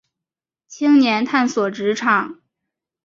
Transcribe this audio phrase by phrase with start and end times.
[0.67, 2.39] 青年探索职场